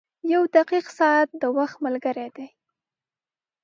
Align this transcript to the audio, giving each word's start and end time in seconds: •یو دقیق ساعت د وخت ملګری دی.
•یو 0.33 0.43
دقیق 0.57 0.85
ساعت 0.97 1.29
د 1.41 1.43
وخت 1.57 1.77
ملګری 1.85 2.27
دی. 2.35 2.47